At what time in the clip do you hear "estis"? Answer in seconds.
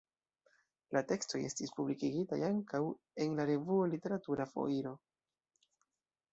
1.49-1.73